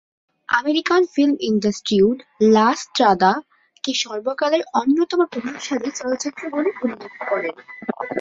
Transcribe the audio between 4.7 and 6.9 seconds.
অন্যতম প্রভাবশালী চলচ্চিত্র বলে